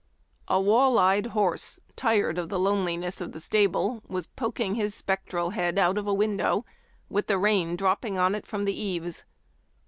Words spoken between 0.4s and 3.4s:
A wall eyed horse, tired of the loneliness of the